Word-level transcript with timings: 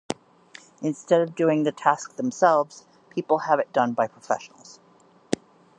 Instead 0.81 1.21
of 1.21 1.35
doing 1.35 1.61
the 1.61 1.71
task 1.71 2.15
themselves, 2.15 2.87
people 3.11 3.37
have 3.37 3.59
it 3.59 3.71
done 3.71 3.93
by 3.93 4.07
professionals. 4.07 4.79